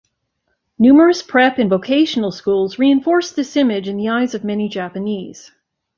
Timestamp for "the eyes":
3.97-4.33